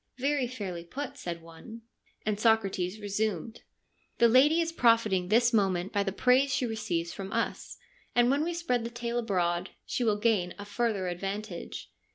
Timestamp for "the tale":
8.83-9.19